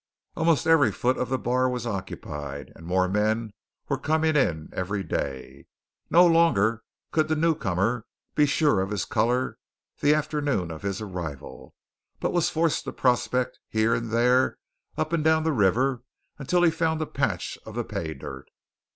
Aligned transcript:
Almost 0.35 0.65
every 0.65 0.91
foot 0.91 1.15
of 1.19 1.29
the 1.29 1.37
bar 1.37 1.69
was 1.69 1.85
occupied, 1.85 2.73
and 2.75 2.87
more 2.87 3.07
men 3.07 3.53
were 3.87 3.99
coming 3.99 4.35
in 4.35 4.69
every 4.73 5.03
day. 5.03 5.67
No 6.09 6.25
longer 6.25 6.81
could 7.11 7.27
the 7.27 7.35
newcomer 7.35 8.07
be 8.33 8.47
sure 8.47 8.81
of 8.81 8.89
his 8.89 9.05
colour 9.05 9.57
the 9.99 10.15
afternoon 10.15 10.71
of 10.71 10.81
his 10.81 11.01
arrival; 11.01 11.75
but 12.19 12.33
was 12.33 12.49
forced 12.49 12.85
to 12.85 12.91
prospect 12.91 13.59
here 13.69 13.93
and 13.93 14.09
there 14.09 14.57
up 14.97 15.13
and 15.13 15.23
down 15.23 15.43
the 15.43 15.51
river 15.53 16.01
until 16.39 16.63
he 16.63 16.71
found 16.71 16.99
a 16.99 17.05
patch 17.05 17.59
of 17.63 17.75
the 17.75 17.83
pay 17.83 18.15
dirt. 18.15 18.49